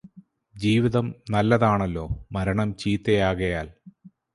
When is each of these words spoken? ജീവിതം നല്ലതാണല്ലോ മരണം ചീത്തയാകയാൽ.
ജീവിതം 0.55 1.15
നല്ലതാണല്ലോ 1.29 2.05
മരണം 2.31 2.77
ചീത്തയാകയാൽ. 2.77 3.67